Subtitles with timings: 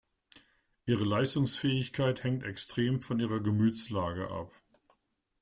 [0.87, 4.51] Ihre Leistungsfähigkeit hängt extrem von ihrer Gemütslage ab.